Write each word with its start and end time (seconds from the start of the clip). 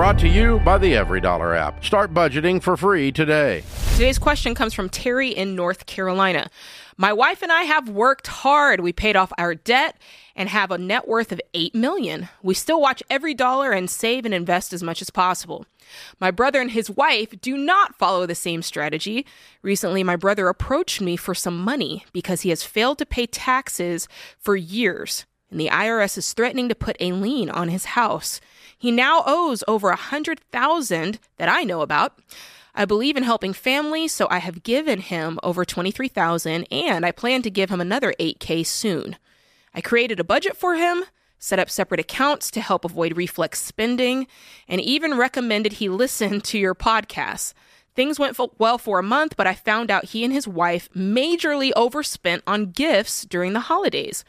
brought 0.00 0.18
to 0.18 0.28
you 0.28 0.58
by 0.60 0.78
the 0.78 0.94
EveryDollar 0.94 1.54
app. 1.54 1.84
Start 1.84 2.14
budgeting 2.14 2.62
for 2.62 2.74
free 2.74 3.12
today. 3.12 3.62
Today's 3.92 4.18
question 4.18 4.54
comes 4.54 4.72
from 4.72 4.88
Terry 4.88 5.28
in 5.28 5.54
North 5.54 5.84
Carolina. 5.84 6.48
My 6.96 7.12
wife 7.12 7.42
and 7.42 7.52
I 7.52 7.64
have 7.64 7.90
worked 7.90 8.26
hard. 8.26 8.80
We 8.80 8.94
paid 8.94 9.14
off 9.14 9.30
our 9.36 9.54
debt 9.54 10.00
and 10.34 10.48
have 10.48 10.70
a 10.70 10.78
net 10.78 11.06
worth 11.06 11.32
of 11.32 11.40
8 11.52 11.74
million. 11.74 12.30
We 12.42 12.54
still 12.54 12.80
watch 12.80 13.02
every 13.10 13.34
dollar 13.34 13.72
and 13.72 13.90
save 13.90 14.24
and 14.24 14.32
invest 14.32 14.72
as 14.72 14.82
much 14.82 15.02
as 15.02 15.10
possible. 15.10 15.66
My 16.18 16.30
brother 16.30 16.62
and 16.62 16.70
his 16.70 16.90
wife 16.90 17.38
do 17.42 17.58
not 17.58 17.94
follow 17.94 18.24
the 18.24 18.34
same 18.34 18.62
strategy. 18.62 19.26
Recently, 19.60 20.02
my 20.02 20.16
brother 20.16 20.48
approached 20.48 21.02
me 21.02 21.16
for 21.16 21.34
some 21.34 21.60
money 21.60 22.06
because 22.14 22.40
he 22.40 22.48
has 22.48 22.64
failed 22.64 22.96
to 22.98 23.04
pay 23.04 23.26
taxes 23.26 24.08
for 24.38 24.56
years, 24.56 25.26
and 25.50 25.60
the 25.60 25.68
IRS 25.68 26.16
is 26.18 26.32
threatening 26.32 26.68
to 26.68 26.74
put 26.74 26.96
a 27.00 27.12
lien 27.12 27.50
on 27.50 27.68
his 27.68 27.86
house. 27.86 28.40
He 28.76 28.90
now 28.90 29.22
owes 29.26 29.64
over 29.68 29.90
a 29.90 29.96
hundred 29.96 30.40
thousand 30.52 31.18
that 31.36 31.48
I 31.48 31.64
know 31.64 31.80
about. 31.82 32.18
I 32.74 32.84
believe 32.84 33.16
in 33.16 33.24
helping 33.24 33.52
families, 33.52 34.12
so 34.12 34.28
I 34.30 34.38
have 34.38 34.62
given 34.62 35.00
him 35.00 35.38
over 35.42 35.64
23,000 35.64 36.66
and 36.70 37.04
I 37.04 37.10
plan 37.10 37.42
to 37.42 37.50
give 37.50 37.70
him 37.70 37.80
another 37.80 38.14
8k 38.18 38.64
soon. 38.64 39.16
I 39.74 39.80
created 39.80 40.20
a 40.20 40.24
budget 40.24 40.56
for 40.56 40.76
him, 40.76 41.04
set 41.38 41.58
up 41.58 41.68
separate 41.68 42.00
accounts 42.00 42.50
to 42.52 42.60
help 42.60 42.84
avoid 42.84 43.16
reflex 43.16 43.60
spending, 43.60 44.26
and 44.68 44.80
even 44.80 45.18
recommended 45.18 45.74
he 45.74 45.88
listen 45.90 46.40
to 46.42 46.58
your 46.58 46.74
podcasts. 46.74 47.54
Things 47.96 48.18
went 48.20 48.38
well 48.58 48.78
for 48.78 48.98
a 48.98 49.02
month, 49.02 49.36
but 49.36 49.48
I 49.48 49.54
found 49.54 49.90
out 49.90 50.06
he 50.06 50.24
and 50.24 50.32
his 50.32 50.46
wife 50.46 50.88
majorly 50.94 51.72
overspent 51.74 52.42
on 52.46 52.70
gifts 52.70 53.24
during 53.24 53.52
the 53.52 53.60
holidays. 53.60 54.24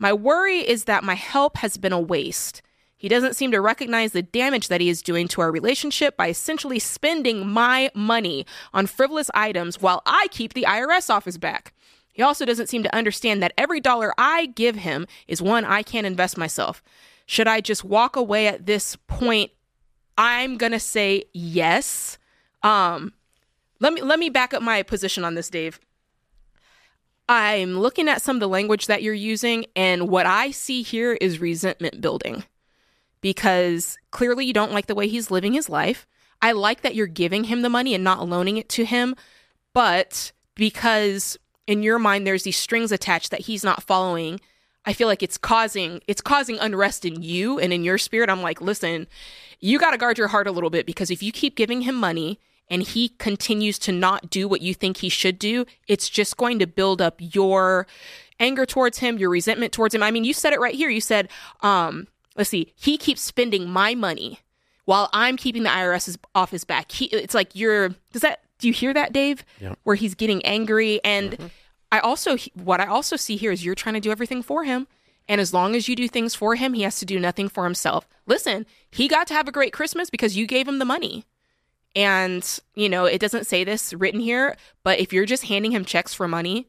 My 0.00 0.14
worry 0.14 0.58
is 0.58 0.84
that 0.84 1.04
my 1.04 1.14
help 1.14 1.58
has 1.58 1.76
been 1.76 1.92
a 1.92 2.00
waste. 2.00 2.62
He 2.96 3.08
doesn't 3.08 3.36
seem 3.36 3.50
to 3.52 3.60
recognize 3.60 4.12
the 4.12 4.22
damage 4.22 4.68
that 4.68 4.80
he 4.80 4.88
is 4.88 5.02
doing 5.02 5.28
to 5.28 5.42
our 5.42 5.52
relationship 5.52 6.16
by 6.16 6.28
essentially 6.28 6.78
spending 6.78 7.46
my 7.46 7.90
money 7.94 8.46
on 8.72 8.86
frivolous 8.86 9.30
items 9.34 9.80
while 9.80 10.02
I 10.06 10.28
keep 10.30 10.54
the 10.54 10.64
IRS 10.66 11.10
office 11.10 11.36
back. 11.36 11.74
He 12.12 12.22
also 12.22 12.44
doesn't 12.44 12.68
seem 12.68 12.82
to 12.82 12.94
understand 12.94 13.42
that 13.42 13.52
every 13.56 13.78
dollar 13.78 14.12
I 14.16 14.46
give 14.46 14.76
him 14.76 15.06
is 15.28 15.40
one 15.42 15.64
I 15.66 15.82
can't 15.82 16.06
invest 16.06 16.36
myself. 16.38 16.82
Should 17.26 17.46
I 17.46 17.60
just 17.60 17.84
walk 17.84 18.16
away 18.16 18.46
at 18.48 18.66
this 18.66 18.96
point? 19.06 19.50
I'm 20.16 20.56
going 20.56 20.72
to 20.72 20.80
say 20.80 21.24
yes. 21.32 22.18
Um 22.62 23.12
let 23.80 23.94
me 23.94 24.02
let 24.02 24.18
me 24.18 24.28
back 24.28 24.52
up 24.52 24.62
my 24.62 24.82
position 24.82 25.24
on 25.24 25.34
this, 25.34 25.48
Dave. 25.48 25.80
I'm 27.30 27.78
looking 27.78 28.08
at 28.08 28.22
some 28.22 28.34
of 28.34 28.40
the 28.40 28.48
language 28.48 28.86
that 28.88 29.04
you're 29.04 29.14
using 29.14 29.64
and 29.76 30.08
what 30.08 30.26
I 30.26 30.50
see 30.50 30.82
here 30.82 31.12
is 31.12 31.40
resentment 31.40 32.00
building 32.00 32.42
because 33.20 33.96
clearly 34.10 34.46
you 34.46 34.52
don't 34.52 34.72
like 34.72 34.86
the 34.86 34.96
way 34.96 35.06
he's 35.06 35.30
living 35.30 35.52
his 35.52 35.68
life. 35.68 36.08
I 36.42 36.50
like 36.50 36.80
that 36.80 36.96
you're 36.96 37.06
giving 37.06 37.44
him 37.44 37.62
the 37.62 37.68
money 37.68 37.94
and 37.94 38.02
not 38.02 38.28
loaning 38.28 38.56
it 38.56 38.68
to 38.70 38.84
him, 38.84 39.14
but 39.72 40.32
because 40.56 41.38
in 41.68 41.84
your 41.84 42.00
mind 42.00 42.26
there's 42.26 42.42
these 42.42 42.56
strings 42.56 42.90
attached 42.90 43.30
that 43.30 43.42
he's 43.42 43.62
not 43.62 43.84
following, 43.84 44.40
I 44.84 44.92
feel 44.92 45.06
like 45.06 45.22
it's 45.22 45.38
causing 45.38 46.00
it's 46.08 46.20
causing 46.20 46.58
unrest 46.58 47.04
in 47.04 47.22
you 47.22 47.60
and 47.60 47.72
in 47.72 47.84
your 47.84 47.98
spirit. 47.98 48.28
I'm 48.28 48.42
like, 48.42 48.60
"Listen, 48.60 49.06
you 49.60 49.78
got 49.78 49.92
to 49.92 49.98
guard 49.98 50.18
your 50.18 50.26
heart 50.26 50.48
a 50.48 50.52
little 50.52 50.68
bit 50.68 50.84
because 50.84 51.12
if 51.12 51.22
you 51.22 51.30
keep 51.30 51.54
giving 51.54 51.82
him 51.82 51.94
money 51.94 52.40
and 52.70 52.82
he 52.82 53.10
continues 53.10 53.78
to 53.80 53.92
not 53.92 54.30
do 54.30 54.48
what 54.48 54.62
you 54.62 54.72
think 54.72 54.98
he 54.98 55.08
should 55.08 55.38
do, 55.38 55.66
it's 55.88 56.08
just 56.08 56.36
going 56.36 56.58
to 56.60 56.66
build 56.66 57.02
up 57.02 57.16
your 57.18 57.86
anger 58.38 58.64
towards 58.64 58.98
him, 58.98 59.18
your 59.18 59.28
resentment 59.28 59.72
towards 59.72 59.94
him. 59.94 60.02
I 60.02 60.10
mean, 60.10 60.24
you 60.24 60.32
said 60.32 60.54
it 60.54 60.60
right 60.60 60.74
here. 60.74 60.88
You 60.88 61.00
said 61.00 61.28
um 61.60 62.06
let's 62.36 62.50
see, 62.50 62.72
he 62.76 62.96
keeps 62.96 63.20
spending 63.20 63.68
my 63.68 63.94
money 63.94 64.40
while 64.84 65.08
I'm 65.12 65.36
keeping 65.36 65.62
the 65.62 65.68
IRS 65.68 66.16
off 66.34 66.50
his 66.50 66.64
back. 66.64 66.90
He, 66.90 67.06
it's 67.06 67.34
like 67.34 67.54
you're, 67.54 67.90
does 68.12 68.22
that, 68.22 68.40
do 68.58 68.66
you 68.66 68.72
hear 68.72 68.92
that, 68.94 69.12
Dave? 69.12 69.44
Yep. 69.60 69.78
Where 69.84 69.96
he's 69.96 70.14
getting 70.14 70.44
angry. 70.44 71.00
And 71.04 71.32
mm-hmm. 71.32 71.46
I 71.92 72.00
also, 72.00 72.36
what 72.54 72.80
I 72.80 72.86
also 72.86 73.16
see 73.16 73.36
here 73.36 73.52
is 73.52 73.64
you're 73.64 73.74
trying 73.74 73.94
to 73.94 74.00
do 74.00 74.10
everything 74.10 74.42
for 74.42 74.64
him. 74.64 74.86
And 75.28 75.40
as 75.40 75.54
long 75.54 75.76
as 75.76 75.86
you 75.88 75.94
do 75.94 76.08
things 76.08 76.34
for 76.34 76.56
him, 76.56 76.72
he 76.72 76.82
has 76.82 76.98
to 76.98 77.04
do 77.04 77.20
nothing 77.20 77.48
for 77.48 77.64
himself. 77.64 78.08
Listen, 78.26 78.66
he 78.90 79.06
got 79.06 79.26
to 79.28 79.34
have 79.34 79.46
a 79.46 79.52
great 79.52 79.72
Christmas 79.72 80.10
because 80.10 80.36
you 80.36 80.46
gave 80.46 80.66
him 80.66 80.78
the 80.78 80.84
money. 80.84 81.24
And, 81.96 82.58
you 82.74 82.88
know, 82.88 83.04
it 83.04 83.20
doesn't 83.20 83.46
say 83.46 83.64
this 83.64 83.92
written 83.92 84.20
here, 84.20 84.56
but 84.84 85.00
if 85.00 85.12
you're 85.12 85.26
just 85.26 85.46
handing 85.46 85.72
him 85.72 85.84
checks 85.84 86.14
for 86.14 86.28
money, 86.28 86.68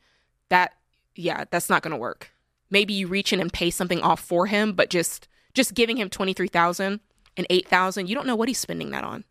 that, 0.50 0.74
yeah, 1.16 1.46
that's 1.52 1.70
not 1.70 1.84
going 1.84 1.92
to 1.92 1.98
work. 1.98 2.32
Maybe 2.70 2.94
you 2.94 3.08
reach 3.08 3.32
in 3.32 3.40
and 3.40 3.54
pay 3.54 3.70
something 3.70 4.02
off 4.02 4.20
for 4.20 4.48
him, 4.48 4.74
but 4.74 4.90
just 4.90 5.28
just 5.54 5.74
giving 5.74 5.98
him 5.98 6.10
23,000 6.10 7.00
and 7.38 7.48
8,000, 7.50 8.08
you 8.08 8.16
don't 8.16 8.28
know 8.28 8.36
what 8.36 8.48
he's 8.48 8.60
spending 8.60 8.92
that 8.92 9.04
on. 9.04 9.24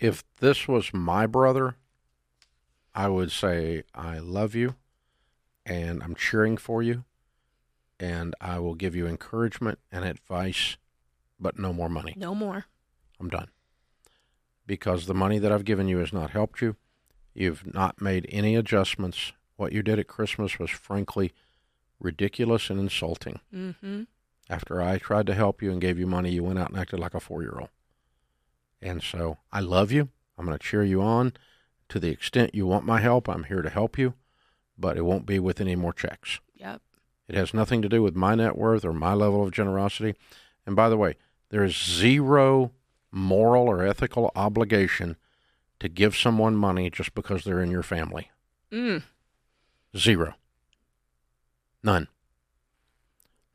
If 0.00 0.24
this 0.38 0.68
was 0.68 0.94
my 0.94 1.26
brother, 1.26 1.76
I 2.94 3.08
would 3.08 3.32
say 3.32 3.82
I 3.94 4.18
love 4.18 4.54
you 4.54 4.76
and 5.66 6.02
I'm 6.02 6.14
cheering 6.14 6.56
for 6.56 6.82
you 6.82 7.04
and 7.98 8.34
I 8.40 8.58
will 8.60 8.74
give 8.74 8.94
you 8.94 9.06
encouragement 9.06 9.78
and 9.90 10.04
advice, 10.04 10.76
but 11.40 11.58
no 11.58 11.72
more 11.72 11.88
money. 11.88 12.14
No 12.16 12.34
more. 12.34 12.66
I'm 13.18 13.28
done. 13.28 13.48
Because 14.68 15.06
the 15.06 15.14
money 15.14 15.38
that 15.38 15.50
I've 15.50 15.64
given 15.64 15.88
you 15.88 15.98
has 15.98 16.12
not 16.12 16.30
helped 16.30 16.60
you. 16.60 16.76
You've 17.34 17.72
not 17.72 18.02
made 18.02 18.26
any 18.28 18.54
adjustments. 18.54 19.32
What 19.56 19.72
you 19.72 19.82
did 19.82 19.98
at 19.98 20.06
Christmas 20.06 20.58
was 20.58 20.70
frankly 20.70 21.32
ridiculous 21.98 22.68
and 22.68 22.78
insulting. 22.78 23.40
Mm-hmm. 23.52 24.02
After 24.50 24.82
I 24.82 24.98
tried 24.98 25.26
to 25.26 25.34
help 25.34 25.62
you 25.62 25.72
and 25.72 25.80
gave 25.80 25.98
you 25.98 26.06
money, 26.06 26.30
you 26.30 26.44
went 26.44 26.58
out 26.58 26.68
and 26.68 26.78
acted 26.78 27.00
like 27.00 27.14
a 27.14 27.20
four 27.20 27.42
year 27.42 27.56
old. 27.58 27.70
And 28.82 29.02
so 29.02 29.38
I 29.50 29.60
love 29.60 29.90
you. 29.90 30.10
I'm 30.36 30.44
going 30.44 30.56
to 30.56 30.62
cheer 30.64 30.84
you 30.84 31.00
on. 31.00 31.32
To 31.88 31.98
the 31.98 32.10
extent 32.10 32.54
you 32.54 32.66
want 32.66 32.84
my 32.84 33.00
help, 33.00 33.26
I'm 33.26 33.44
here 33.44 33.62
to 33.62 33.70
help 33.70 33.96
you, 33.96 34.12
but 34.76 34.98
it 34.98 35.04
won't 35.06 35.24
be 35.24 35.38
with 35.38 35.60
any 35.60 35.76
more 35.76 35.94
checks. 35.94 36.40
Yep. 36.56 36.82
It 37.26 37.34
has 37.34 37.54
nothing 37.54 37.80
to 37.80 37.88
do 37.88 38.02
with 38.02 38.14
my 38.14 38.34
net 38.34 38.56
worth 38.58 38.84
or 38.84 38.92
my 38.92 39.14
level 39.14 39.42
of 39.42 39.52
generosity. 39.52 40.14
And 40.66 40.76
by 40.76 40.90
the 40.90 40.98
way, 40.98 41.16
there 41.48 41.64
is 41.64 41.74
zero 41.74 42.72
moral 43.10 43.68
or 43.68 43.84
ethical 43.84 44.30
obligation 44.34 45.16
to 45.80 45.88
give 45.88 46.16
someone 46.16 46.56
money 46.56 46.90
just 46.90 47.14
because 47.14 47.44
they're 47.44 47.62
in 47.62 47.70
your 47.70 47.82
family. 47.82 48.30
Mm. 48.72 49.02
Zero. 49.96 50.34
None. 51.82 52.08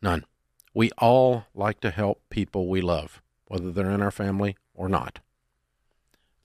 None. 0.02 0.25
We 0.74 0.90
all 0.97 1.46
like 1.53 1.80
to 1.81 1.92
help 1.92 2.22
people 2.30 2.68
we 2.68 2.81
love, 2.81 3.22
whether 3.46 3.72
they're 3.72 3.92
in 3.92 4.02
our 4.02 4.12
family 4.12 4.58
or 4.74 4.90
not. 4.90 5.19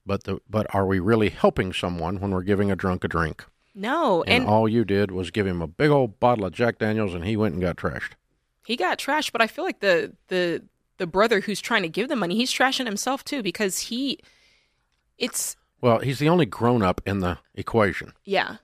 But 0.05 0.25
the 0.25 0.41
but 0.49 0.67
are 0.75 0.87
we 0.87 0.99
really 0.99 1.29
helping 1.29 1.73
someone 1.73 2.21
when 2.21 2.31
we're 2.31 2.43
giving 2.43 2.71
a 2.71 2.77
drunk 2.77 3.05
a 3.05 3.09
drink? 3.09 3.45
No, 3.75 4.23
and, 4.23 4.43
and 4.43 4.47
all 4.47 4.69
you 4.69 4.85
did 4.85 5.11
was 5.11 5.31
give 5.31 5.47
him 5.47 5.63
a 5.63 5.67
big 5.67 5.91
old 5.91 6.19
bottle 6.19 6.45
of 6.45 6.53
Jack 6.53 6.79
Daniels, 6.79 7.15
and 7.15 7.25
he 7.25 7.37
went 7.37 7.55
and 7.55 7.63
got 7.63 7.77
trashed. 7.77 8.13
He 8.67 8.77
got 8.77 8.99
trashed, 8.99 9.33
but 9.33 9.41
I 9.41 9.47
feel 9.47 9.65
like 9.65 9.81
the 9.81 10.15
the 10.29 10.65
the 10.99 11.07
brother 11.07 11.41
who's 11.41 11.61
trying 11.61 11.83
to 11.83 11.89
give 11.89 12.09
the 12.09 12.17
money, 12.17 12.37
he's 12.37 12.53
trashing 12.53 12.87
himself 12.87 13.25
too 13.25 13.43
because 13.43 13.79
he, 13.79 14.19
it's 15.17 15.57
well, 15.81 16.01
he's 16.01 16.19
the 16.19 16.29
only 16.29 16.47
grown 16.47 16.83
up 16.83 17.01
in 17.07 17.21
the 17.21 17.39
equation. 17.55 18.13
Yeah, 18.25 18.57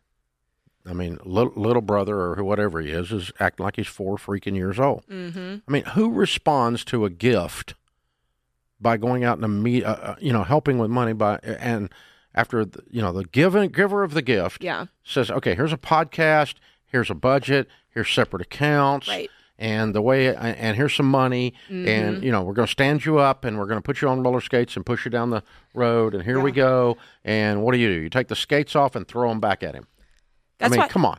I 0.86 0.92
mean, 0.92 1.18
little, 1.24 1.52
little 1.56 1.82
brother 1.82 2.16
or 2.16 2.44
whatever 2.44 2.80
he 2.80 2.90
is 2.90 3.10
is 3.10 3.32
acting 3.40 3.64
like 3.64 3.76
he's 3.76 3.86
four 3.86 4.16
freaking 4.16 4.54
years 4.54 4.78
old. 4.78 5.04
Mm-hmm. 5.06 5.56
I 5.66 5.70
mean, 5.70 5.84
who 5.84 6.12
responds 6.12 6.84
to 6.86 7.04
a 7.04 7.10
gift 7.10 7.74
by 8.80 8.96
going 8.98 9.24
out 9.24 9.38
and 9.38 9.62
meet, 9.62 9.84
uh, 9.84 9.96
uh, 10.00 10.16
you 10.20 10.32
know, 10.32 10.44
helping 10.44 10.78
with 10.78 10.90
money 10.90 11.14
by 11.14 11.38
and 11.42 11.90
after 12.34 12.64
the, 12.64 12.82
you 12.90 13.00
know 13.00 13.12
the 13.12 13.24
given 13.24 13.68
giver 13.68 14.02
of 14.02 14.12
the 14.12 14.22
gift 14.22 14.62
yeah. 14.62 14.86
says, 15.02 15.30
okay, 15.30 15.54
here's 15.54 15.72
a 15.72 15.78
podcast, 15.78 16.56
here's 16.84 17.10
a 17.10 17.14
budget, 17.14 17.68
here's 17.88 18.10
separate 18.10 18.42
accounts, 18.42 19.08
right. 19.08 19.30
And 19.58 19.94
the 19.94 20.02
way 20.02 20.34
and 20.34 20.76
here's 20.76 20.94
some 20.94 21.10
money, 21.10 21.54
mm-hmm. 21.68 21.86
and 21.86 22.24
you 22.24 22.32
know 22.32 22.42
we're 22.42 22.54
going 22.54 22.66
to 22.66 22.72
stand 22.72 23.04
you 23.04 23.18
up 23.18 23.44
and 23.44 23.58
we're 23.58 23.66
going 23.66 23.78
to 23.78 23.82
put 23.82 24.00
you 24.00 24.08
on 24.08 24.22
roller 24.22 24.40
skates 24.40 24.76
and 24.76 24.84
push 24.84 25.04
you 25.04 25.10
down 25.10 25.30
the 25.30 25.42
road, 25.74 26.14
and 26.14 26.24
here 26.24 26.38
yeah. 26.38 26.44
we 26.44 26.52
go. 26.52 26.96
And 27.24 27.62
what 27.62 27.72
do 27.72 27.78
you 27.78 27.88
do? 27.88 28.00
You 28.00 28.10
take 28.10 28.28
the 28.28 28.36
skates 28.36 28.74
off 28.74 28.96
and 28.96 29.06
throw 29.06 29.28
them 29.28 29.40
back 29.40 29.62
at 29.62 29.74
him. 29.74 29.86
That's 30.58 30.72
I 30.72 30.76
mean, 30.76 30.80
why, 30.80 30.88
come 30.88 31.04
on. 31.04 31.18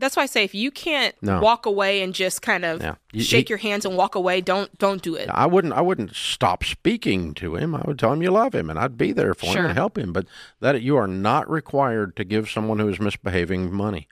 That's 0.00 0.16
why 0.16 0.22
I 0.22 0.26
say 0.26 0.44
if 0.44 0.54
you 0.54 0.70
can't 0.70 1.14
no. 1.20 1.40
walk 1.40 1.66
away 1.66 2.02
and 2.02 2.14
just 2.14 2.40
kind 2.40 2.64
of 2.64 2.80
yeah. 2.80 2.94
you, 3.12 3.22
shake 3.22 3.48
he, 3.48 3.52
your 3.52 3.58
hands 3.58 3.84
and 3.84 3.96
walk 3.96 4.14
away, 4.14 4.40
don't 4.40 4.76
don't 4.78 5.02
do 5.02 5.14
it. 5.14 5.28
I 5.28 5.46
wouldn't 5.46 5.74
I 5.74 5.82
wouldn't 5.82 6.16
stop 6.16 6.64
speaking 6.64 7.34
to 7.34 7.56
him. 7.56 7.74
I 7.74 7.82
would 7.84 7.98
tell 7.98 8.12
him 8.12 8.22
you 8.22 8.30
love 8.30 8.54
him 8.54 8.70
and 8.70 8.78
I'd 8.78 8.96
be 8.96 9.12
there 9.12 9.34
for 9.34 9.46
sure. 9.46 9.58
him 9.58 9.66
and 9.66 9.74
help 9.74 9.98
him. 9.98 10.12
But 10.12 10.26
that 10.60 10.80
you 10.80 10.96
are 10.96 11.06
not 11.06 11.48
required 11.50 12.16
to 12.16 12.24
give 12.24 12.48
someone 12.48 12.78
who 12.78 12.88
is 12.88 12.98
misbehaving 12.98 13.72
money. 13.72 14.08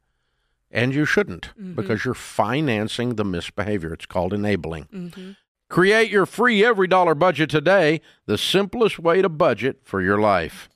And 0.71 0.95
you 0.95 1.05
shouldn't 1.05 1.49
mm-hmm. 1.51 1.75
because 1.75 2.05
you're 2.05 2.15
financing 2.15 3.15
the 3.15 3.25
misbehavior. 3.25 3.93
It's 3.93 4.07
called 4.07 4.33
enabling. 4.33 4.85
Mm-hmm. 4.93 5.31
Create 5.71 6.11
your 6.11 6.27
free 6.27 6.61
EveryDollar 6.61 7.19
budget 7.19 7.51
today, 7.51 8.01
the 8.27 8.39
simplest 8.39 8.99
way 8.99 9.21
to 9.21 9.29
budget 9.29 9.81
for 9.85 10.01
your 10.01 10.19
life. 10.19 10.69